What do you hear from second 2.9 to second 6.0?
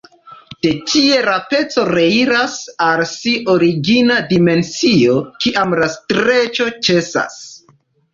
sia origina dimensio, kiam la